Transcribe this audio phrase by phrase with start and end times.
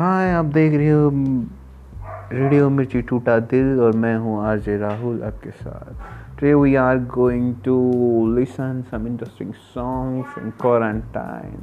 [0.00, 1.10] हाँ आप देख रहे हो,
[2.32, 6.98] रेडियो मिर्ची टूटा दिल और मैं हूँ आर जे राहुल आपके साथ। Today we are
[7.14, 7.74] going to
[8.36, 11.58] listen some interesting songs in quarantine